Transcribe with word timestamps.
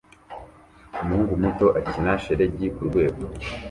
Umuhungu 1.01 1.33
muto 1.43 1.65
akina 1.79 2.05
na 2.13 2.21
shelegi 2.23 2.67
kurwego 2.75 3.23